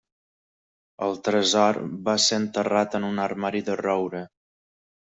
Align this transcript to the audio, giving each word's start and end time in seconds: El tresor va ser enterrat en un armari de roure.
El 1.07 1.13
tresor 1.27 1.79
va 2.09 2.17
ser 2.25 2.41
enterrat 2.47 3.01
en 3.03 3.09
un 3.13 3.25
armari 3.29 3.65
de 3.71 3.81
roure. 3.87 4.27